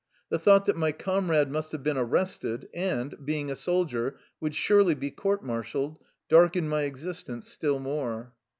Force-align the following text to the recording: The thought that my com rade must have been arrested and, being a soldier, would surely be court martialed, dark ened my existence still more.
The 0.29 0.39
thought 0.39 0.65
that 0.65 0.75
my 0.75 0.91
com 0.93 1.29
rade 1.29 1.51
must 1.51 1.71
have 1.73 1.83
been 1.83 1.95
arrested 1.95 2.67
and, 2.73 3.15
being 3.23 3.51
a 3.51 3.55
soldier, 3.55 4.17
would 4.39 4.55
surely 4.55 4.95
be 4.95 5.11
court 5.11 5.43
martialed, 5.43 5.99
dark 6.27 6.53
ened 6.53 6.63
my 6.69 6.85
existence 6.85 7.47
still 7.47 7.77
more. 7.77 8.33